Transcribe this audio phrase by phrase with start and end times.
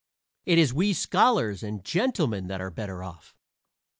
[0.47, 3.35] It is we scholars and gentlemen that are better off.